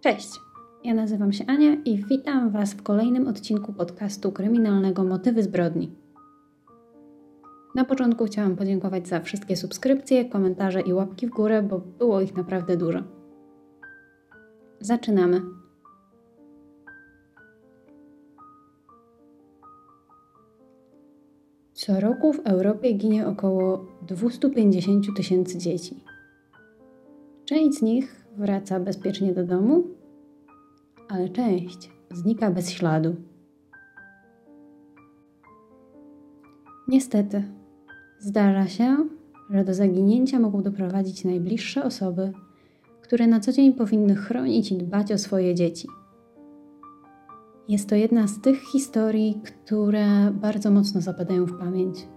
[0.00, 0.40] Cześć,
[0.84, 5.90] ja nazywam się Ania i witam Was w kolejnym odcinku podcastu kryminalnego Motywy zbrodni.
[7.74, 12.36] Na początku chciałam podziękować za wszystkie subskrypcje, komentarze i łapki w górę, bo było ich
[12.36, 12.98] naprawdę dużo.
[14.80, 15.42] Zaczynamy.
[21.72, 26.04] Co roku w Europie ginie około 250 tysięcy dzieci.
[27.44, 29.84] Część z nich wraca bezpiecznie do domu,
[31.08, 33.16] ale część znika bez śladu.
[36.88, 37.42] Niestety,
[38.18, 38.96] zdarza się,
[39.50, 42.32] że do zaginięcia mogą doprowadzić najbliższe osoby,
[43.02, 45.88] które na co dzień powinny chronić i dbać o swoje dzieci.
[47.68, 52.08] Jest to jedna z tych historii, które bardzo mocno zapadają w pamięć,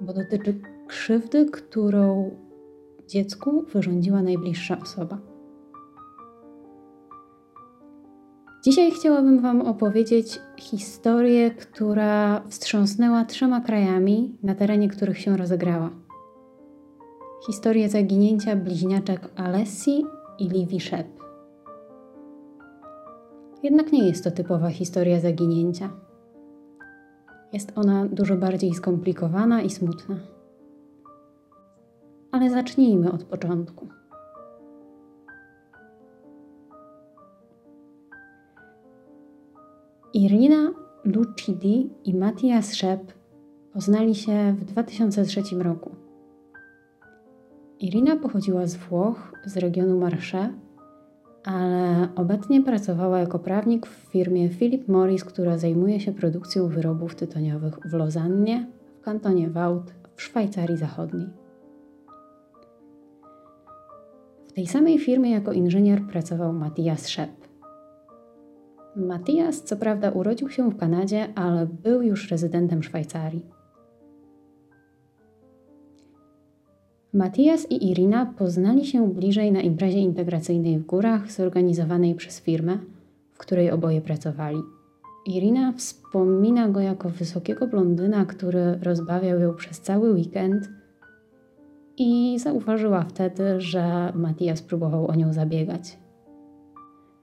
[0.00, 2.30] bo dotyczy krzywdy, którą
[3.08, 5.18] dziecku wyrządziła najbliższa osoba.
[8.64, 15.90] Dzisiaj chciałabym Wam opowiedzieć historię, która wstrząsnęła trzema krajami, na terenie których się rozegrała.
[17.46, 20.06] Historię zaginięcia bliźniaczek Alessi
[20.38, 21.06] i Livi Shep.
[23.62, 25.90] Jednak nie jest to typowa historia zaginięcia.
[27.52, 30.33] Jest ona dużo bardziej skomplikowana i smutna.
[32.44, 33.88] Ale zacznijmy od początku.
[40.14, 40.72] Irina
[41.04, 43.12] Lucidi i Matthias Szep
[43.72, 45.90] poznali się w 2003 roku.
[47.80, 50.48] Irina pochodziła z Włoch, z regionu Marche,
[51.44, 57.78] ale obecnie pracowała jako prawnik w firmie Philip Morris, która zajmuje się produkcją wyrobów tytoniowych
[57.90, 58.66] w Lozannie,
[59.00, 61.43] w kantonie Vaud, w Szwajcarii Zachodniej.
[64.54, 67.30] W tej samej firmie jako inżynier pracował Matthias Szep.
[68.96, 73.46] Matthias co prawda urodził się w Kanadzie, ale był już rezydentem Szwajcarii.
[77.12, 82.78] Matthias i Irina poznali się bliżej na imprezie integracyjnej w górach zorganizowanej przez firmę,
[83.32, 84.58] w której oboje pracowali.
[85.26, 90.68] Irina wspomina go jako wysokiego blondyna, który rozbawiał ją przez cały weekend
[91.98, 95.98] i zauważyła wtedy, że Matthias próbował o nią zabiegać.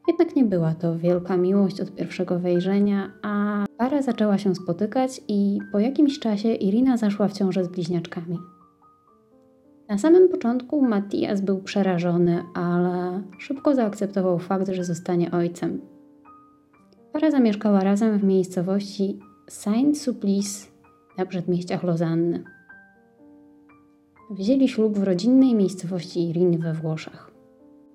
[0.08, 5.60] Jednak nie była to wielka miłość od pierwszego wejrzenia, a para zaczęła się spotykać i
[5.72, 8.38] po jakimś czasie Irina zaszła w ciążę z bliźniaczkami.
[9.90, 15.82] Na samym początku Matthias był przerażony, ale szybko zaakceptował fakt, że zostanie ojcem.
[17.14, 20.68] Para zamieszkała razem w miejscowości Saint-Sulpice
[21.18, 22.44] na przedmieściach Lozanny.
[24.32, 27.32] Wzięli ślub w rodzinnej miejscowości Iriny we Włoszech.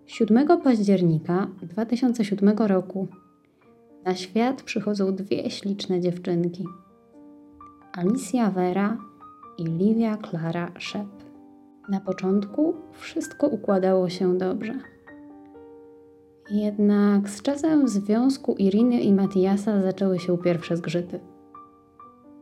[0.06, 3.08] 7 października 2007 roku
[4.04, 6.64] na świat przychodzą dwie śliczne dziewczynki.
[7.92, 8.98] Alicia Vera
[9.58, 11.08] i Livia Clara Shep.
[11.88, 14.75] Na początku wszystko układało się dobrze.
[16.50, 21.20] Jednak z czasem w związku Iriny i Matiasa zaczęły się pierwsze zgrzyty.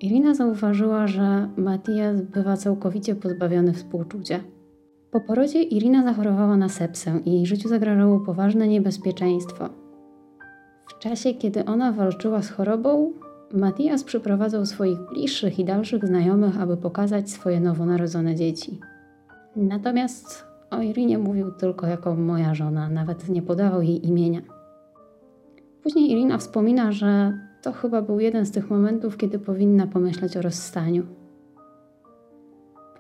[0.04, 4.40] Irina zauważyła, że Matias bywa całkowicie pozbawiony współczucia–
[5.14, 9.68] po porodzie Irina zachorowała na sepsę i jej życiu zagrażało poważne niebezpieczeństwo.
[10.88, 13.12] W czasie, kiedy ona walczyła z chorobą,
[13.52, 18.80] Matias przyprowadzał swoich bliższych i dalszych znajomych, aby pokazać swoje nowonarodzone dzieci.
[19.56, 24.40] Natomiast o Irinie mówił tylko jako moja żona, nawet nie podawał jej imienia.
[25.82, 30.42] Później Irina wspomina, że to chyba był jeden z tych momentów, kiedy powinna pomyśleć o
[30.42, 31.06] rozstaniu,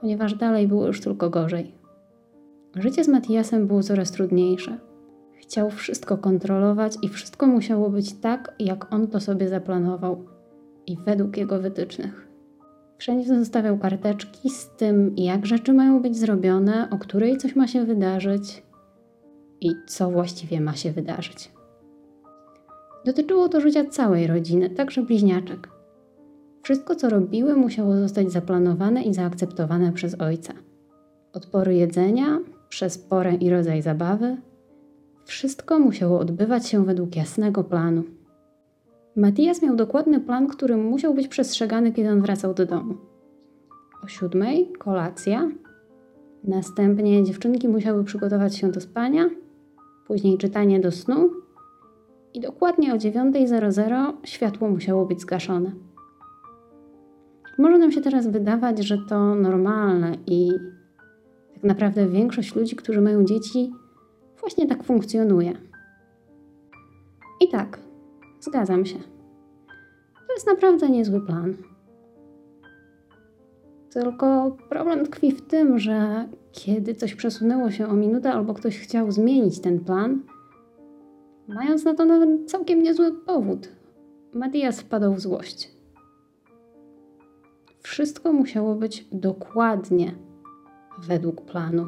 [0.00, 1.74] ponieważ dalej było już tylko gorzej.
[2.76, 4.78] Życie z Matiasem było coraz trudniejsze.
[5.34, 10.24] Chciał wszystko kontrolować i wszystko musiało być tak, jak on to sobie zaplanował
[10.86, 12.28] i według jego wytycznych.
[12.98, 17.84] Wszędzie zostawiał karteczki z tym, jak rzeczy mają być zrobione, o której coś ma się
[17.84, 18.62] wydarzyć
[19.60, 21.53] i co właściwie ma się wydarzyć.
[23.04, 25.68] Dotyczyło to życia całej rodziny, także bliźniaczek.
[26.62, 30.52] Wszystko, co robiły, musiało zostać zaplanowane i zaakceptowane przez ojca.
[31.32, 34.36] Od pory jedzenia przez porę i rodzaj zabawy,
[35.24, 38.02] wszystko musiało odbywać się według jasnego planu.
[39.16, 42.94] Matias miał dokładny plan, który musiał być przestrzegany, kiedy on wracał do domu.
[44.04, 45.50] O siódmej kolacja,
[46.44, 49.30] następnie dziewczynki musiały przygotować się do spania,
[50.06, 51.30] później czytanie do snu
[52.34, 55.72] i dokładnie o 9.00 światło musiało być zgaszone.
[57.58, 60.50] Może nam się teraz wydawać, że to normalne i
[61.62, 63.72] naprawdę większość ludzi, którzy mają dzieci,
[64.44, 65.52] Właśnie tak funkcjonuje.
[67.40, 67.78] I tak,
[68.40, 68.98] zgadzam się.
[70.26, 71.54] To jest naprawdę niezły plan.
[73.90, 79.10] Tylko problem tkwi w tym, że kiedy coś przesunęło się o minutę albo ktoś chciał
[79.10, 80.22] zmienić ten plan,
[81.48, 83.68] mając na to nawet całkiem niezły powód,
[84.32, 85.70] Matias wpadł w złość.
[87.82, 90.14] Wszystko musiało być dokładnie
[90.98, 91.86] według planu.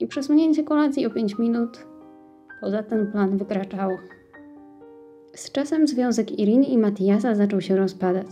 [0.00, 1.86] I przesunięcie kolacji o 5 minut
[2.60, 3.98] poza ten plan wykraczało.
[5.34, 8.26] Z czasem związek Iriny i Matiasa zaczął się rozpadać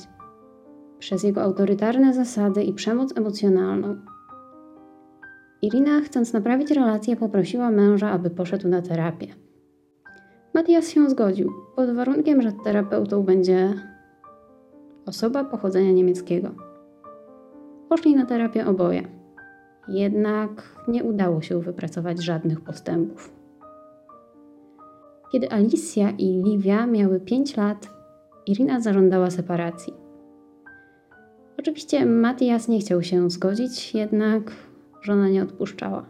[0.98, 3.96] przez jego autorytarne zasady i przemoc emocjonalną.
[5.64, 9.26] Irina, chcąc naprawić relację, poprosiła męża, aby poszedł na terapię.
[10.54, 13.74] Matias się zgodził, pod warunkiem, że terapeutą będzie
[15.06, 16.50] osoba pochodzenia niemieckiego.
[17.88, 19.02] Poszli na terapię oboje.
[19.88, 20.50] Jednak
[20.88, 23.32] nie udało się wypracować żadnych postępów.
[25.32, 27.88] Kiedy Alicja i Livia miały 5 lat,
[28.46, 29.94] Irina zażądała separacji.
[31.58, 34.52] Oczywiście Matias nie chciał się zgodzić, jednak
[35.04, 36.04] żona nie odpuszczała.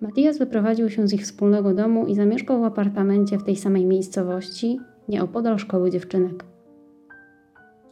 [0.00, 4.80] Matias wyprowadził się z ich wspólnego domu i zamieszkał w apartamencie w tej samej miejscowości,
[5.08, 6.44] nieopodal szkoły dziewczynek.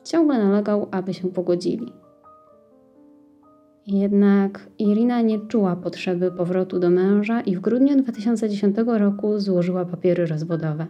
[0.04, 1.92] Ciągle nalegał, aby się pogodzili.
[3.86, 10.26] Jednak Irina nie czuła potrzeby powrotu do męża i w grudniu 2010 roku złożyła papiery
[10.26, 10.86] rozwodowe.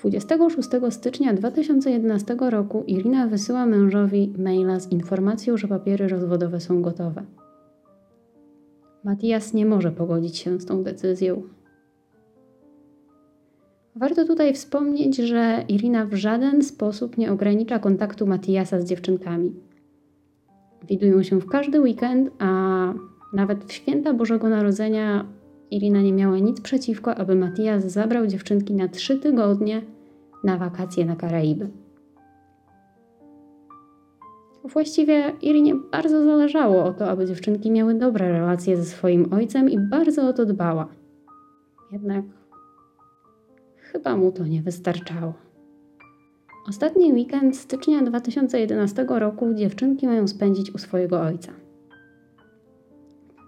[0.00, 7.24] 26 stycznia 2011 roku Irina wysyła mężowi maila z informacją, że papiery rozwodowe są gotowe.
[9.04, 11.42] Matias nie może pogodzić się z tą decyzją.
[13.96, 19.54] Warto tutaj wspomnieć, że Irina w żaden sposób nie ogranicza kontaktu Matiasa z dziewczynkami.
[20.88, 22.48] Widują się w każdy weekend, a
[23.32, 25.39] nawet w święta Bożego Narodzenia
[25.70, 29.82] Irina nie miała nic przeciwko, aby Matias zabrał dziewczynki na trzy tygodnie
[30.44, 31.68] na wakacje na Karaiby.
[34.64, 39.78] Właściwie Irinie bardzo zależało o to, aby dziewczynki miały dobre relacje ze swoim ojcem i
[39.78, 40.88] bardzo o to dbała.
[41.92, 42.24] Jednak
[43.76, 45.34] chyba mu to nie wystarczało.
[46.68, 51.52] Ostatni weekend stycznia 2011 roku dziewczynki mają spędzić u swojego ojca.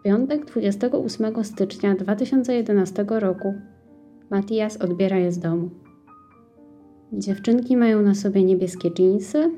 [0.03, 3.55] Piątek 28 stycznia 2011 roku
[4.31, 5.71] Matias odbiera je z domu.
[7.13, 9.51] Dziewczynki mają na sobie niebieskie dżinsy.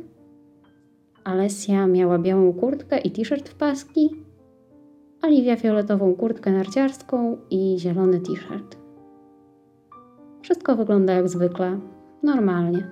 [1.25, 4.11] Alessia miała białą kurtkę i t-shirt w paski.
[5.23, 8.77] Oliwia fioletową kurtkę narciarską i zielony t-shirt.
[10.43, 11.81] Wszystko wygląda jak zwykle,
[12.23, 12.91] normalnie.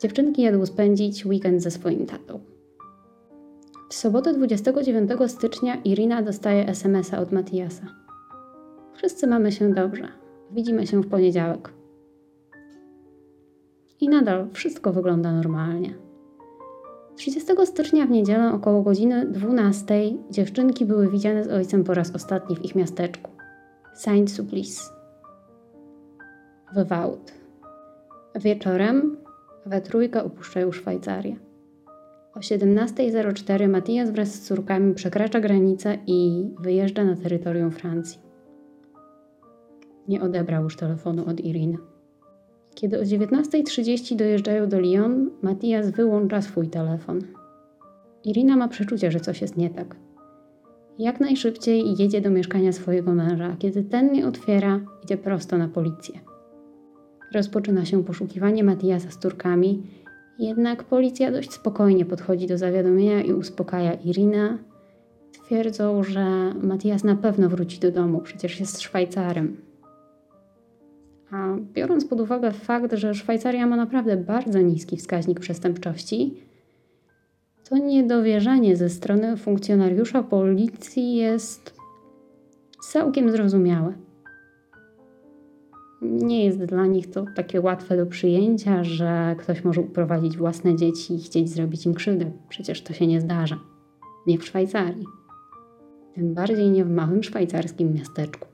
[0.00, 2.53] Dziewczynki jadą spędzić weekend ze swoim tatą.
[3.94, 7.86] W sobotę 29 stycznia Irina dostaje SMS-a od Matiasa.
[8.94, 10.08] Wszyscy mamy się dobrze.
[10.50, 11.72] Widzimy się w poniedziałek.
[14.00, 15.94] I nadal wszystko wygląda normalnie.
[17.16, 19.94] 30 stycznia w niedzielę około godziny 12
[20.30, 23.30] dziewczynki były widziane z ojcem po raz ostatni w ich miasteczku.
[23.94, 24.80] Saint-Sulpice.
[26.76, 27.32] W Vaud.
[28.34, 29.16] Wieczorem
[29.66, 31.53] we trójkę opuszczają Szwajcarię.
[32.36, 38.20] O 17.04 Matias wraz z córkami przekracza granicę i wyjeżdża na terytorium Francji.
[40.08, 41.78] Nie odebrał już telefonu od Iriny.
[42.74, 47.20] Kiedy o 19.30 dojeżdżają do Lyon, Matias wyłącza swój telefon.
[48.24, 49.96] Irina ma przeczucie, że coś jest nie tak.
[50.98, 56.20] Jak najszybciej jedzie do mieszkania swojego męża, kiedy ten nie otwiera, idzie prosto na policję.
[57.34, 59.82] Rozpoczyna się poszukiwanie Matiasa z Turkami,
[60.38, 64.58] jednak policja dość spokojnie podchodzi do zawiadomienia i uspokaja Irinę.
[65.44, 69.56] Twierdzą, że Matias na pewno wróci do domu, przecież jest Szwajcarem.
[71.30, 76.34] A biorąc pod uwagę fakt, że Szwajcaria ma naprawdę bardzo niski wskaźnik przestępczości,
[77.68, 81.74] to niedowierzanie ze strony funkcjonariusza policji jest
[82.80, 83.92] całkiem zrozumiałe.
[86.04, 91.14] Nie jest dla nich to takie łatwe do przyjęcia, że ktoś może uprowadzić własne dzieci
[91.14, 92.30] i chcieć zrobić im krzywdę.
[92.48, 93.58] Przecież to się nie zdarza.
[94.26, 95.06] Nie w Szwajcarii.
[96.14, 98.48] Tym bardziej nie w małym szwajcarskim miasteczku.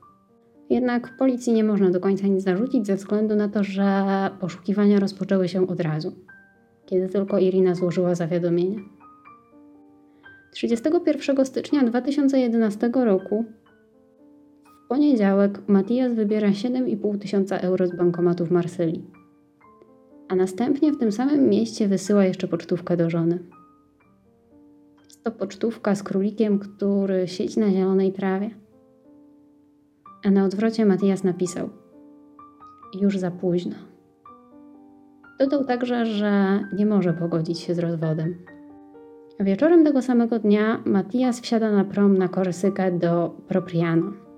[0.69, 5.47] Jednak policji nie można do końca nic zarzucić ze względu na to, że poszukiwania rozpoczęły
[5.47, 6.11] się od razu,
[6.85, 8.79] kiedy tylko Irina złożyła zawiadomienie.
[10.51, 13.45] 31 stycznia 2011 roku
[14.91, 19.05] poniedziałek Matias wybiera 7,5 tysiąca euro z bankomatu w Marsylii,
[20.29, 23.39] a następnie w tym samym mieście wysyła jeszcze pocztówkę do żony.
[25.03, 28.49] Jest to pocztówka z królikiem, który siedzi na zielonej trawie.
[30.25, 31.69] A na odwrocie Matias napisał:
[33.01, 33.75] Już za późno.
[35.39, 38.35] Dodał także, że nie może pogodzić się z rozwodem.
[39.39, 44.30] Wieczorem tego samego dnia Matias wsiada na prom na Korsykę do Propriano.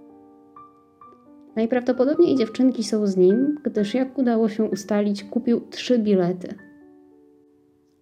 [1.56, 6.56] Najprawdopodobniej dziewczynki są z nim, gdyż jak udało się ustalić, kupił trzy bilety.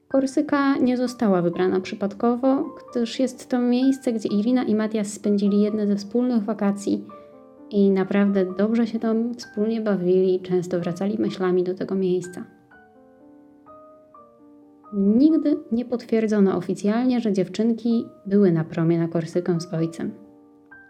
[0.08, 5.88] Korsyka nie została wybrana przypadkowo, gdyż jest to miejsce, gdzie Irina i Matias spędzili jedne
[5.88, 7.05] ze wspólnych wakacji
[7.70, 12.46] i naprawdę dobrze się tam wspólnie bawili, często wracali myślami do tego miejsca.
[14.93, 20.12] Nigdy nie potwierdzono oficjalnie, że dziewczynki były na promie na Korsykę z ojcem.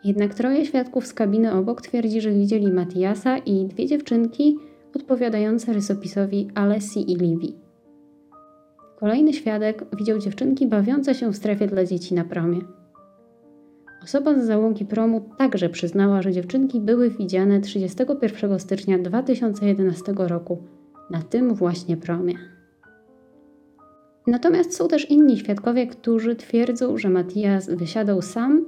[0.04, 4.58] Jednak troje świadków z kabiny obok twierdzi, że widzieli Matiasa i dwie dziewczynki
[4.96, 7.56] odpowiadające rysopisowi Alessi i Livi.
[9.00, 12.62] Kolejny świadek widział dziewczynki bawiące się w strefie dla dzieci na promie.
[14.04, 20.64] Osoba z załogi promu także przyznała, że dziewczynki były widziane 31 stycznia 2011 roku
[21.10, 22.34] na tym właśnie promie.
[24.28, 28.66] Natomiast są też inni świadkowie, którzy twierdzą, że Matias wysiadał sam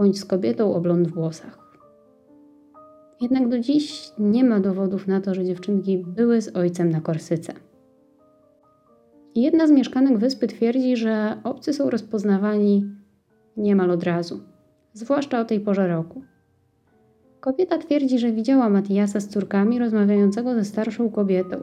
[0.00, 1.58] bądź z kobietą o blond włosach.
[3.20, 7.52] Jednak do dziś nie ma dowodów na to, że dziewczynki były z ojcem na Korsyce.
[9.34, 12.86] Jedna z mieszkanek wyspy twierdzi, że obcy są rozpoznawani
[13.56, 14.40] niemal od razu,
[14.92, 16.22] zwłaszcza o tej porze roku.
[17.40, 21.56] Kobieta twierdzi, że widziała Matiasa z córkami rozmawiającego ze starszą kobietą.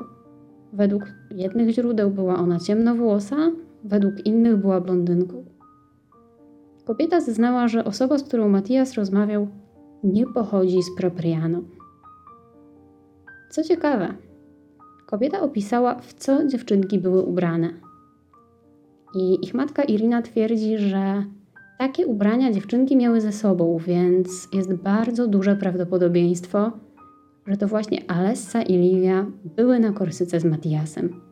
[0.74, 3.52] Według jednych źródeł była ona ciemnowłosa,
[3.84, 5.46] według innych była blondynką.
[6.88, 9.48] Kobieta zeznała, że osoba, z którą Matias rozmawiał,
[10.04, 11.62] nie pochodzi z Propriano.
[13.50, 14.14] Co ciekawe,
[15.06, 17.70] kobieta opisała, w co dziewczynki były ubrane.
[19.16, 21.24] I ich matka Irina twierdzi, że
[21.80, 26.72] takie ubrania dziewczynki miały ze sobą, więc jest bardzo duże prawdopodobieństwo,
[27.48, 29.26] że to właśnie Alessa i Livia
[29.56, 31.27] były na Korsyce z Matiasem.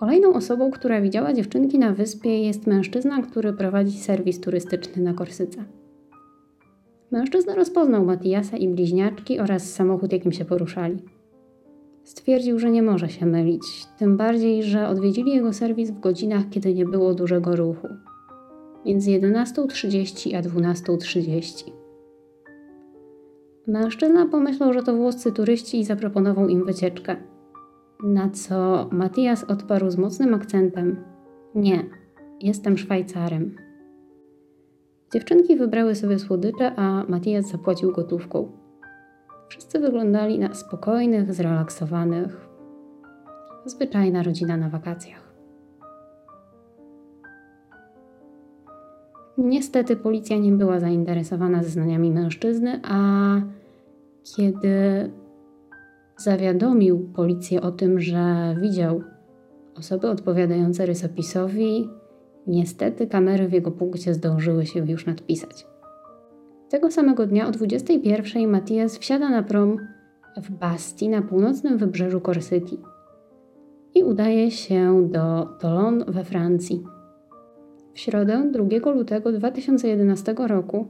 [0.00, 5.64] Kolejną osobą, która widziała dziewczynki na wyspie jest mężczyzna, który prowadzi serwis turystyczny na Korsyce.
[7.10, 10.98] Mężczyzna rozpoznał Matiasa i bliźniaczki oraz samochód, jakim się poruszali.
[12.04, 13.62] Stwierdził, że nie może się mylić,
[13.98, 17.88] tym bardziej, że odwiedzili jego serwis w godzinach, kiedy nie było dużego ruchu
[18.86, 21.70] między 11.30 a 12.30.
[23.66, 27.16] Mężczyzna pomyślał, że to włoscy turyści i zaproponował im wycieczkę.
[28.02, 31.04] Na co Matias odparł z mocnym akcentem:
[31.54, 31.84] Nie,
[32.40, 33.56] jestem Szwajcarem.
[35.12, 38.52] Dziewczynki wybrały sobie słodycze, a Matias zapłacił gotówką.
[39.48, 42.48] Wszyscy wyglądali na spokojnych, zrelaksowanych.
[43.64, 45.30] Zwyczajna rodzina na wakacjach.
[49.38, 53.00] Niestety policja nie była zainteresowana zeznaniami mężczyzny, a
[54.36, 55.10] kiedy
[56.22, 59.02] zawiadomił policję o tym, że widział
[59.76, 61.88] osoby odpowiadające rysopisowi,
[62.46, 65.66] niestety kamery w jego punkcie zdążyły się już nadpisać.
[66.68, 69.76] Tego samego dnia o 21 Matias wsiada na prom
[70.36, 72.78] w Basti na północnym wybrzeżu Korsyki
[73.94, 76.84] i udaje się do Toulon we Francji.
[77.94, 80.86] W środę 2 lutego 2011 roku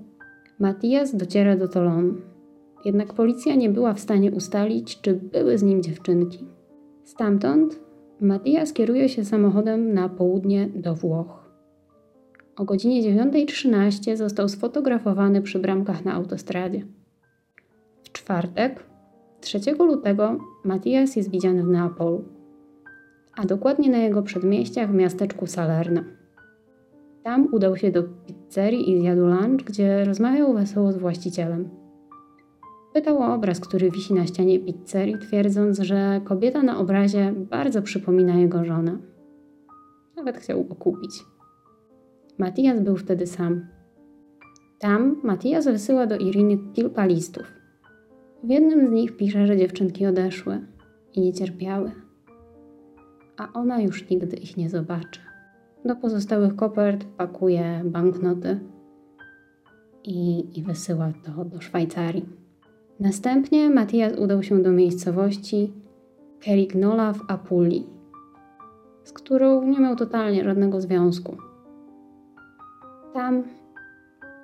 [0.58, 2.29] Matias dociera do Toulon.
[2.84, 6.44] Jednak policja nie była w stanie ustalić, czy były z nim dziewczynki.
[7.04, 7.80] Stamtąd
[8.20, 11.50] Matias kieruje się samochodem na południe do Włoch.
[12.56, 16.87] O godzinie 9.13 został sfotografowany przy bramkach na autostradzie.
[18.02, 18.84] W czwartek,
[19.40, 22.25] 3 lutego, Matias jest widziany w Neapolu,
[23.37, 26.00] a dokładnie na jego przedmieściach w miasteczku Salerno.
[27.22, 31.68] Tam udał się do pizzerii i zjadł lunch, gdzie rozmawiał wesoło z właścicielem.
[32.92, 38.35] Pytał o obraz, który wisi na ścianie pizzerii, twierdząc, że kobieta na obrazie bardzo przypomina
[38.35, 38.99] jego żonę.
[40.16, 41.25] Nawet chciał go kupić.
[42.38, 43.66] Matias był wtedy sam.
[44.78, 47.52] Tam Matias wysyła do Iriny kilka listów.
[48.44, 50.66] W jednym z nich pisze, że dziewczynki odeszły
[51.12, 51.92] i nie cierpiały,
[53.37, 55.20] a ona już nigdy ich nie zobaczy.
[55.85, 58.61] Do pozostałych kopert pakuje banknoty
[60.04, 62.39] i, i wysyła to do Szwajcarii.
[63.00, 65.73] Następnie Matias udał się do miejscowości
[66.40, 67.87] Kerignola w Apulii,
[69.04, 71.37] z którą nie miał totalnie żadnego związku.
[73.14, 73.42] Tam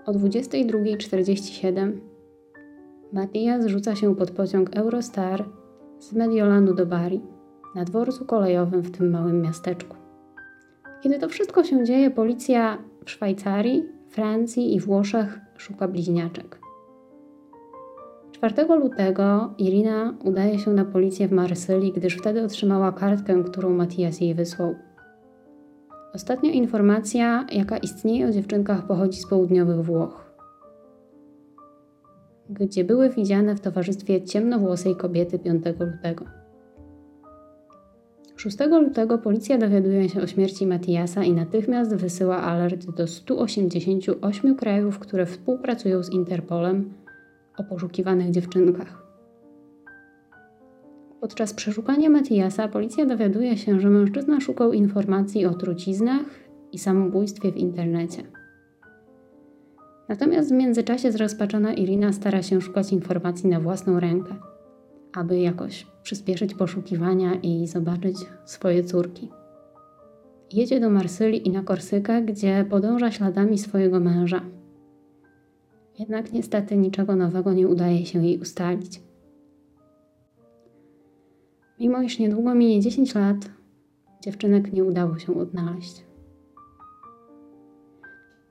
[0.06, 1.92] o 22.47
[3.12, 5.44] Matias rzuca się pod pociąg Eurostar
[5.98, 7.20] z Mediolanu do Bari,
[7.74, 9.96] na dworcu kolejowym w tym małym miasteczku.
[11.02, 16.65] Kiedy to wszystko się dzieje, policja w Szwajcarii, Francji i Włoszech szuka bliźniaczek.
[18.36, 24.20] 4 lutego Irina udaje się na policję w Marsylii, gdyż wtedy otrzymała kartkę, którą Matias
[24.20, 24.74] jej wysłał.
[26.14, 30.30] Ostatnia informacja, jaka istnieje o dziewczynkach, pochodzi z południowych Włoch,
[32.50, 36.24] gdzie były widziane w towarzystwie ciemnowłosej kobiety 5 lutego.
[38.36, 44.98] 6 lutego policja dowiaduje się o śmierci Matiasa i natychmiast wysyła alert do 188 krajów,
[44.98, 47.05] które współpracują z Interpolem
[47.58, 49.06] o poszukiwanych dziewczynkach.
[51.20, 56.26] Podczas przeszukania Matiasa policja dowiaduje się, że mężczyzna szukał informacji o truciznach
[56.72, 58.22] i samobójstwie w internecie.
[60.08, 64.34] Natomiast w międzyczasie zrozpaczona Irina stara się szukać informacji na własną rękę,
[65.12, 69.30] aby jakoś przyspieszyć poszukiwania i zobaczyć swoje córki.
[70.52, 74.40] Jedzie do Marsylii i na Korsykę, gdzie podąża śladami swojego męża.
[75.98, 79.00] Jednak niestety niczego nowego nie udaje się jej ustalić.
[81.80, 83.36] Mimo iż niedługo minie 10 lat,
[84.22, 86.04] dziewczynek nie udało się odnaleźć.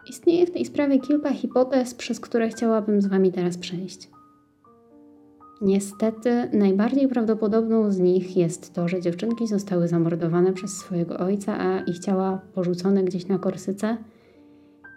[0.09, 4.09] Istnieje w tej sprawie kilka hipotez, przez które chciałabym z Wami teraz przejść.
[5.61, 11.79] Niestety, najbardziej prawdopodobną z nich jest to, że dziewczynki zostały zamordowane przez swojego ojca, a
[11.79, 13.97] ich ciała porzucone gdzieś na Korsyce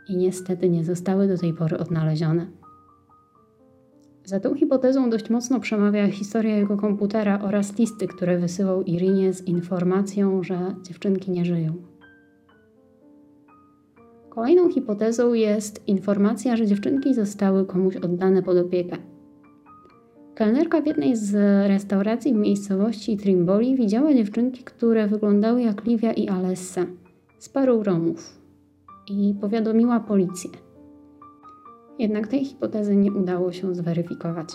[0.08, 2.46] i niestety nie zostały do tej pory odnalezione.
[4.24, 9.46] Za tą hipotezą dość mocno przemawia historia jego komputera oraz listy, które wysyłał Irinie z
[9.46, 11.74] informacją, że dziewczynki nie żyją.
[14.28, 18.96] Kolejną hipotezą jest informacja, że dziewczynki zostały komuś oddane pod opiekę.
[20.34, 21.34] Kelnerka w jednej z
[21.68, 26.86] restauracji w miejscowości Trimboli widziała dziewczynki, które wyglądały jak Livia i Alessa
[27.38, 28.37] z parą Romów
[29.10, 30.50] i powiadomiła policję.
[31.98, 34.48] Jednak tej hipotezy nie udało się zweryfikować.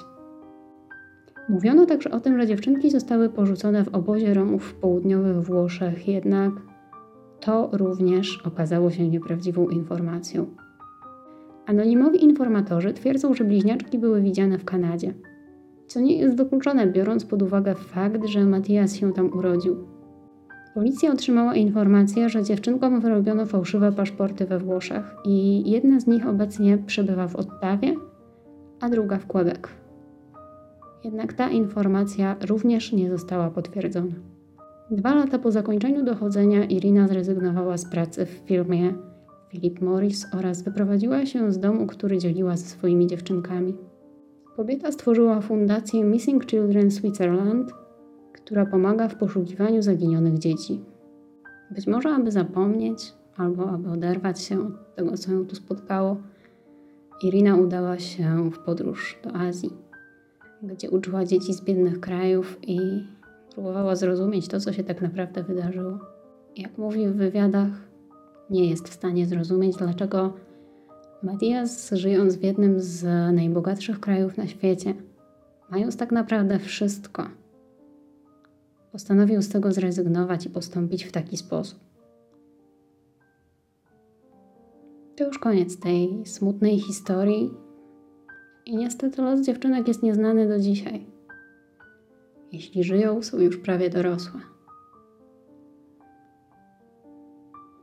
[1.49, 6.51] Mówiono także o tym, że dziewczynki zostały porzucone w obozie Romów w południowych Włoszech, jednak
[7.39, 10.45] to również okazało się nieprawdziwą informacją.
[11.65, 15.13] Anonimowi informatorzy twierdzą, że bliźniaczki były widziane w Kanadzie,
[15.87, 19.92] co nie jest wykluczone, biorąc pod uwagę fakt, że Matias się tam urodził.
[20.73, 26.77] Policja otrzymała informację, że dziewczynkom wyrobiono fałszywe paszporty we Włoszech i jedna z nich obecnie
[26.77, 27.95] przebywa w Ottawie,
[28.79, 29.59] a druga w Quebec.
[31.03, 34.13] Jednak ta informacja również nie została potwierdzona.
[34.91, 38.93] Dwa lata po zakończeniu dochodzenia Irina zrezygnowała z pracy w firmie
[39.49, 43.75] Philip Morris oraz wyprowadziła się z domu, który dzieliła ze swoimi dziewczynkami.
[44.55, 47.73] Kobieta stworzyła fundację Missing Children Switzerland–
[48.33, 50.81] która pomaga w poszukiwaniu zaginionych dzieci.
[51.71, 56.17] Być może, aby zapomnieć albo aby oderwać się od tego, co ją tu spotkało,
[57.23, 59.69] Irina udała się w podróż do Azji,
[60.63, 62.79] gdzie uczyła dzieci z biednych krajów i
[63.53, 65.99] próbowała zrozumieć to, co się tak naprawdę wydarzyło.
[66.57, 67.69] Jak mówi w wywiadach,
[68.49, 70.33] nie jest w stanie zrozumieć, dlaczego
[71.23, 73.03] Matias, żyjąc w jednym z
[73.35, 74.93] najbogatszych krajów na świecie,
[75.71, 77.23] mając tak naprawdę wszystko,
[78.93, 81.79] postanowił z tego zrezygnować i postąpić w taki sposób.
[85.15, 87.53] To już koniec tej smutnej historii.
[88.65, 91.05] I niestety los dziewczynek jest nieznany do dzisiaj.
[92.51, 94.39] Jeśli żyją, są już prawie dorosłe.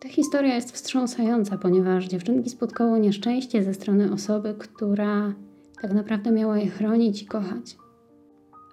[0.00, 5.34] Ta historia jest wstrząsająca, ponieważ dziewczynki spotkało nieszczęście ze strony osoby, która
[5.82, 7.76] tak naprawdę miała je chronić i kochać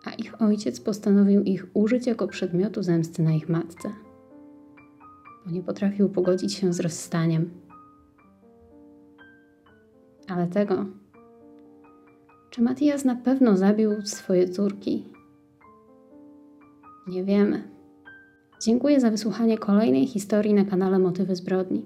[0.07, 3.89] a ich ojciec postanowił ich użyć jako przedmiotu zemsty na ich matce,
[5.45, 7.49] bo nie potrafił pogodzić się z rozstaniem.
[10.27, 10.85] Ale tego,
[12.49, 15.05] czy Matias na pewno zabił swoje córki?
[17.07, 17.63] Nie wiemy.
[18.61, 21.85] Dziękuję za wysłuchanie kolejnej historii na kanale Motywy Zbrodni.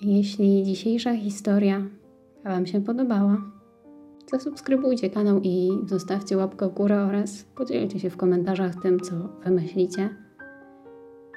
[0.00, 1.82] Jeśli dzisiejsza historia
[2.44, 3.57] Wam się podobała,
[4.32, 9.14] Zasubskrybujcie kanał i zostawcie łapkę w górę oraz podzielcie się w komentarzach tym, co
[9.44, 10.16] wymyślicie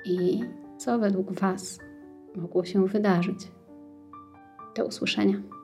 [0.05, 0.43] i
[0.77, 1.79] co według Was
[2.35, 3.51] mogło się wydarzyć.
[4.75, 5.60] Do usłyszenia.